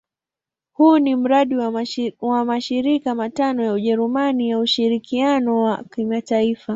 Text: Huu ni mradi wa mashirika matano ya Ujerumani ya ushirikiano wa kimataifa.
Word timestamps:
Huu 0.71 0.97
ni 0.99 1.15
mradi 1.15 1.55
wa 2.21 2.45
mashirika 2.45 3.15
matano 3.15 3.63
ya 3.63 3.73
Ujerumani 3.73 4.49
ya 4.49 4.59
ushirikiano 4.59 5.61
wa 5.63 5.83
kimataifa. 5.83 6.69